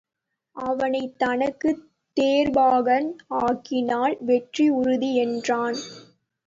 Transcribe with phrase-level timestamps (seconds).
[0.55, 1.83] அவனைத் தனக்குத்
[2.17, 3.09] தேர்ப்பாகன்
[3.41, 5.79] ஆக்கினால் வெற்றி உறுதி என்றான்.